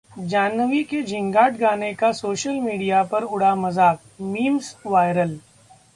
जाह्नवी 0.19 0.83
के 0.83 1.01
'झिंगाट' 1.03 1.57
गाने 1.57 1.93
का 1.93 2.11
सोशल 2.11 2.59
मीडिया 2.59 3.03
पर 3.03 3.23
उड़ा 3.23 3.53
मजाक, 3.55 3.99
memes 4.31 4.73
वायरल 4.85 5.39